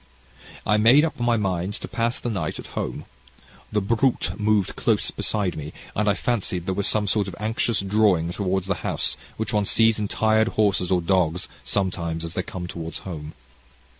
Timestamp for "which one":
9.37-9.65